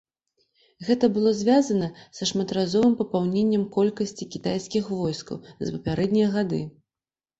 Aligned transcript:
Гэта 0.87 1.09
было 1.17 1.33
звязана 1.41 1.89
са 2.19 2.23
шматразовым 2.31 2.95
папаўненнем 3.01 3.63
колькасці 3.77 4.29
кітайскіх 4.37 4.91
войскаў 5.03 5.37
за 5.63 5.69
папярэднія 5.77 6.27
гады. 6.39 6.61